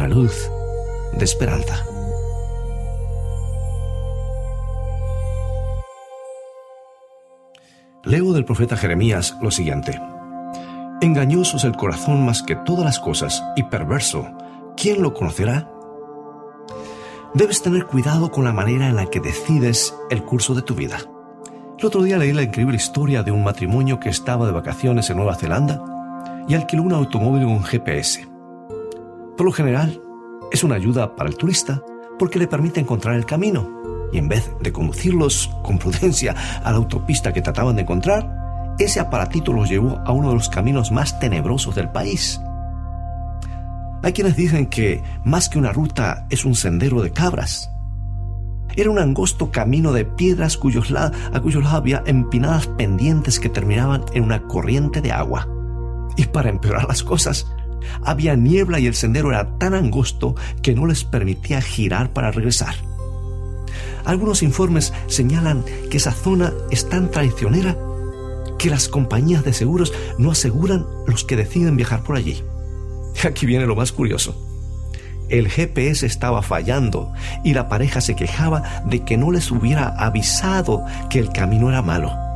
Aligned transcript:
una 0.00 0.08
luz 0.08 0.50
de 1.12 1.24
esperanza. 1.26 1.84
Leo 8.04 8.32
del 8.32 8.46
profeta 8.46 8.78
Jeremías 8.78 9.36
lo 9.42 9.50
siguiente. 9.50 10.00
Engañoso 11.02 11.58
es 11.58 11.64
el 11.64 11.76
corazón 11.76 12.24
más 12.24 12.42
que 12.42 12.56
todas 12.56 12.84
las 12.86 12.98
cosas 12.98 13.44
y 13.56 13.64
perverso. 13.64 14.26
¿Quién 14.74 15.02
lo 15.02 15.12
conocerá? 15.12 15.70
Debes 17.34 17.60
tener 17.60 17.84
cuidado 17.84 18.30
con 18.30 18.44
la 18.44 18.54
manera 18.54 18.88
en 18.88 18.96
la 18.96 19.04
que 19.04 19.20
decides 19.20 19.94
el 20.08 20.24
curso 20.24 20.54
de 20.54 20.62
tu 20.62 20.74
vida. 20.74 20.96
El 21.78 21.84
otro 21.84 22.02
día 22.02 22.16
leí 22.16 22.32
la 22.32 22.42
increíble 22.42 22.76
historia 22.76 23.22
de 23.22 23.32
un 23.32 23.44
matrimonio 23.44 24.00
que 24.00 24.08
estaba 24.08 24.46
de 24.46 24.52
vacaciones 24.52 25.10
en 25.10 25.18
Nueva 25.18 25.34
Zelanda 25.34 25.82
y 26.48 26.54
alquiló 26.54 26.84
un 26.84 26.94
automóvil 26.94 27.44
con 27.44 27.62
GPS. 27.62 28.29
Por 29.40 29.46
lo 29.46 29.52
general, 29.52 30.02
es 30.52 30.64
una 30.64 30.74
ayuda 30.74 31.16
para 31.16 31.30
el 31.30 31.36
turista 31.38 31.82
porque 32.18 32.38
le 32.38 32.46
permite 32.46 32.78
encontrar 32.78 33.14
el 33.14 33.24
camino 33.24 33.70
y 34.12 34.18
en 34.18 34.28
vez 34.28 34.52
de 34.60 34.70
conducirlos 34.70 35.48
con 35.62 35.78
prudencia 35.78 36.34
a 36.62 36.70
la 36.70 36.76
autopista 36.76 37.32
que 37.32 37.40
trataban 37.40 37.74
de 37.76 37.80
encontrar, 37.80 38.76
ese 38.78 39.00
aparatito 39.00 39.54
los 39.54 39.70
llevó 39.70 39.98
a 40.04 40.12
uno 40.12 40.28
de 40.28 40.34
los 40.34 40.50
caminos 40.50 40.92
más 40.92 41.18
tenebrosos 41.20 41.74
del 41.74 41.88
país. 41.88 42.38
Hay 44.02 44.12
quienes 44.12 44.36
dicen 44.36 44.66
que 44.66 45.02
más 45.24 45.48
que 45.48 45.58
una 45.58 45.72
ruta 45.72 46.26
es 46.28 46.44
un 46.44 46.54
sendero 46.54 47.00
de 47.00 47.10
cabras. 47.10 47.70
Era 48.76 48.90
un 48.90 48.98
angosto 48.98 49.50
camino 49.50 49.94
de 49.94 50.04
piedras 50.04 50.58
cuyos 50.58 50.92
a 50.92 51.40
cuyos 51.40 51.64
lados 51.64 51.78
había 51.78 52.02
empinadas 52.04 52.66
pendientes 52.66 53.40
que 53.40 53.48
terminaban 53.48 54.04
en 54.12 54.22
una 54.22 54.42
corriente 54.42 55.00
de 55.00 55.12
agua. 55.12 55.48
Y 56.18 56.26
para 56.26 56.50
empeorar 56.50 56.86
las 56.86 57.02
cosas, 57.02 57.46
había 58.04 58.36
niebla 58.36 58.78
y 58.78 58.86
el 58.86 58.94
sendero 58.94 59.30
era 59.30 59.58
tan 59.58 59.74
angosto 59.74 60.34
que 60.62 60.74
no 60.74 60.86
les 60.86 61.04
permitía 61.04 61.60
girar 61.60 62.12
para 62.12 62.30
regresar. 62.30 62.74
Algunos 64.04 64.42
informes 64.42 64.92
señalan 65.06 65.64
que 65.90 65.98
esa 65.98 66.12
zona 66.12 66.52
es 66.70 66.88
tan 66.88 67.10
traicionera 67.10 67.76
que 68.58 68.70
las 68.70 68.88
compañías 68.88 69.44
de 69.44 69.52
seguros 69.52 69.92
no 70.18 70.30
aseguran 70.30 70.86
los 71.06 71.24
que 71.24 71.36
deciden 71.36 71.76
viajar 71.76 72.02
por 72.02 72.16
allí. 72.16 72.42
Aquí 73.24 73.46
viene 73.46 73.66
lo 73.66 73.76
más 73.76 73.92
curioso. 73.92 74.46
El 75.28 75.48
GPS 75.48 76.04
estaba 76.06 76.42
fallando 76.42 77.12
y 77.44 77.54
la 77.54 77.68
pareja 77.68 78.00
se 78.00 78.16
quejaba 78.16 78.82
de 78.84 79.04
que 79.04 79.16
no 79.16 79.30
les 79.30 79.50
hubiera 79.50 79.88
avisado 79.96 80.84
que 81.08 81.20
el 81.20 81.30
camino 81.30 81.68
era 81.68 81.82
malo. 81.82 82.29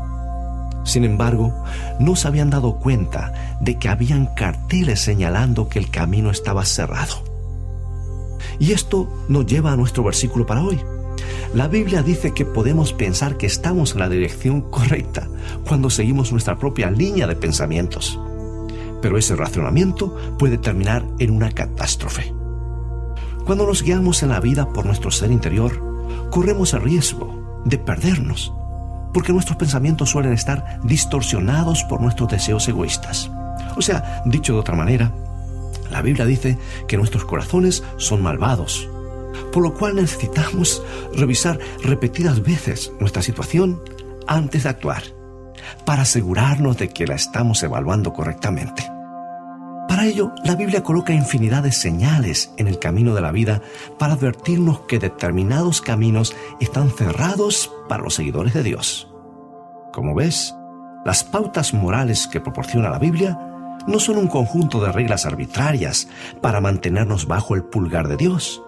Sin 0.84 1.04
embargo, 1.04 1.54
no 1.98 2.14
se 2.14 2.28
habían 2.28 2.50
dado 2.50 2.76
cuenta 2.76 3.58
de 3.60 3.78
que 3.78 3.88
habían 3.88 4.26
carteles 4.34 5.00
señalando 5.00 5.68
que 5.68 5.78
el 5.78 5.90
camino 5.90 6.30
estaba 6.30 6.64
cerrado. 6.64 7.24
Y 8.58 8.72
esto 8.72 9.08
nos 9.28 9.46
lleva 9.46 9.72
a 9.72 9.76
nuestro 9.76 10.04
versículo 10.04 10.46
para 10.46 10.62
hoy. 10.62 10.80
La 11.54 11.68
Biblia 11.68 12.02
dice 12.02 12.34
que 12.34 12.44
podemos 12.44 12.92
pensar 12.92 13.36
que 13.36 13.46
estamos 13.46 13.92
en 13.92 14.00
la 14.00 14.08
dirección 14.08 14.60
correcta 14.60 15.28
cuando 15.66 15.88
seguimos 15.88 16.32
nuestra 16.32 16.58
propia 16.58 16.90
línea 16.90 17.26
de 17.26 17.36
pensamientos. 17.36 18.18
Pero 19.00 19.18
ese 19.18 19.36
razonamiento 19.36 20.36
puede 20.38 20.58
terminar 20.58 21.04
en 21.18 21.30
una 21.30 21.50
catástrofe. 21.50 22.32
Cuando 23.44 23.66
nos 23.66 23.82
guiamos 23.82 24.22
en 24.22 24.30
la 24.30 24.40
vida 24.40 24.72
por 24.72 24.86
nuestro 24.86 25.10
ser 25.10 25.30
interior, 25.30 25.78
corremos 26.30 26.74
el 26.74 26.82
riesgo 26.82 27.62
de 27.64 27.78
perdernos, 27.78 28.52
porque 29.14 29.32
nuestros 29.32 29.56
pensamientos 29.56 30.10
suelen 30.10 30.34
estar 30.34 30.80
distorsionados 30.82 31.84
por 31.84 32.02
nuestros 32.02 32.28
deseos 32.28 32.68
egoístas. 32.68 33.30
O 33.76 33.80
sea, 33.80 34.22
dicho 34.26 34.52
de 34.52 34.58
otra 34.58 34.76
manera, 34.76 35.12
la 35.90 36.02
Biblia 36.02 36.26
dice 36.26 36.58
que 36.88 36.96
nuestros 36.96 37.24
corazones 37.24 37.84
son 37.96 38.22
malvados, 38.22 38.88
por 39.52 39.62
lo 39.62 39.74
cual 39.74 39.94
necesitamos 39.94 40.82
revisar 41.14 41.58
repetidas 41.82 42.42
veces 42.42 42.92
nuestra 43.00 43.22
situación 43.22 43.80
antes 44.26 44.64
de 44.64 44.68
actuar, 44.68 45.04
para 45.86 46.02
asegurarnos 46.02 46.76
de 46.76 46.88
que 46.88 47.06
la 47.06 47.14
estamos 47.14 47.62
evaluando 47.62 48.12
correctamente. 48.12 48.93
Para 49.94 50.06
ello, 50.06 50.32
la 50.42 50.56
Biblia 50.56 50.82
coloca 50.82 51.12
infinidad 51.12 51.62
de 51.62 51.70
señales 51.70 52.52
en 52.56 52.66
el 52.66 52.80
camino 52.80 53.14
de 53.14 53.20
la 53.20 53.30
vida 53.30 53.62
para 53.96 54.14
advertirnos 54.14 54.80
que 54.88 54.98
determinados 54.98 55.80
caminos 55.80 56.34
están 56.58 56.90
cerrados 56.90 57.70
para 57.88 58.02
los 58.02 58.16
seguidores 58.16 58.54
de 58.54 58.64
Dios. 58.64 59.08
Como 59.92 60.16
ves, 60.16 60.52
las 61.04 61.22
pautas 61.22 61.74
morales 61.74 62.26
que 62.26 62.40
proporciona 62.40 62.90
la 62.90 62.98
Biblia 62.98 63.38
no 63.86 64.00
son 64.00 64.16
un 64.16 64.26
conjunto 64.26 64.82
de 64.82 64.90
reglas 64.90 65.26
arbitrarias 65.26 66.08
para 66.40 66.60
mantenernos 66.60 67.28
bajo 67.28 67.54
el 67.54 67.62
pulgar 67.62 68.08
de 68.08 68.16
Dios, 68.16 68.64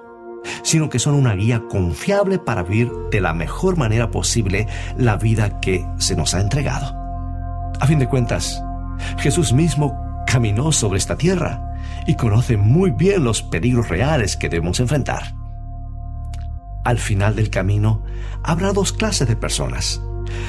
sino 0.63 0.89
que 0.89 1.01
son 1.01 1.17
una 1.17 1.35
guía 1.35 1.65
confiable 1.69 2.39
para 2.39 2.63
vivir 2.63 2.93
de 3.11 3.21
la 3.21 3.35
mejor 3.35 3.77
manera 3.77 4.13
posible 4.13 4.69
la 4.97 5.17
vida 5.17 5.59
que 5.59 5.85
se 5.99 6.15
nos 6.15 6.37
ha 6.37 6.41
entregado. 6.41 6.95
A 7.81 7.87
fin 7.89 7.99
de 7.99 8.09
cuentas, 8.09 8.63
Jesús 9.19 9.53
mismo 9.53 10.06
caminó 10.27 10.73
sobre 10.73 10.99
esta 10.99 11.17
tierra 11.17 11.75
y 12.07 12.17
conoce 12.17 12.57
muy 12.57 12.91
bien 12.91 13.25
los 13.25 13.43
peligros 13.43 13.89
reales 13.89 14.37
que 14.37 14.49
debemos 14.49 14.81
enfrentar. 14.81 15.35
Al 16.85 16.99
final 16.99 17.37
del 17.37 17.51
camino 17.51 18.05
habrá 18.43 18.73
dos 18.73 18.93
clases 18.93 19.27
de 19.27 19.37
personas, 19.37 20.01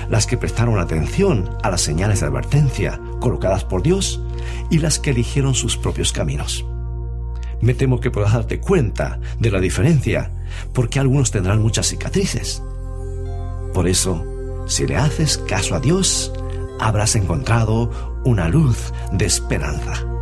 las 0.09 0.27
que 0.27 0.37
prestaron 0.37 0.79
atención 0.79 1.49
a 1.63 1.71
las 1.71 1.81
señales 1.81 2.19
de 2.19 2.27
advertencia 2.27 2.99
colocadas 3.19 3.63
por 3.63 3.81
Dios 3.81 4.21
y 4.69 4.79
las 4.79 4.99
que 4.99 5.11
eligieron 5.11 5.55
sus 5.55 5.77
propios 5.77 6.11
caminos 6.11 6.65
me 7.61 7.73
temo 7.73 7.99
que 7.99 8.11
puedas 8.11 8.33
darte 8.33 8.59
cuenta 8.59 9.19
de 9.39 9.51
la 9.51 9.59
diferencia, 9.59 10.31
porque 10.73 10.99
algunos 10.99 11.31
tendrán 11.31 11.61
muchas 11.61 11.87
cicatrices. 11.87 12.61
Por 13.73 13.87
eso, 13.87 14.25
si 14.67 14.85
le 14.85 14.97
haces 14.97 15.37
caso 15.37 15.75
a 15.75 15.79
Dios, 15.79 16.31
habrás 16.79 17.15
encontrado 17.15 18.06
una 18.23 18.49
luz 18.49 18.93
de 19.11 19.25
esperanza. 19.25 20.16